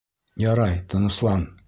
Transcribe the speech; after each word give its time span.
Ярай, 0.45 0.73
тыныслан... 0.89 1.49